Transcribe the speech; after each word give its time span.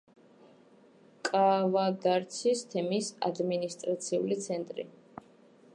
კავადარცის 1.29 2.65
თემის 2.73 3.13
ადმინისტრაციული 3.31 4.41
ცენტრი. 4.49 4.89